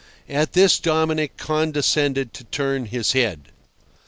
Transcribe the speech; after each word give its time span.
At 0.29 0.53
this 0.53 0.79
Dominic 0.79 1.37
condescended 1.37 2.33
to 2.33 2.43
turn 2.45 2.85
his 2.85 3.11
head. 3.11 3.49